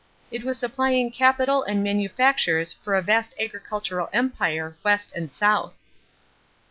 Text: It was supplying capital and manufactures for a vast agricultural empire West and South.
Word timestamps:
It 0.31 0.43
was 0.43 0.57
supplying 0.57 1.11
capital 1.11 1.61
and 1.61 1.83
manufactures 1.83 2.73
for 2.73 2.95
a 2.95 3.03
vast 3.03 3.35
agricultural 3.39 4.09
empire 4.11 4.75
West 4.83 5.11
and 5.15 5.31
South. 5.31 5.77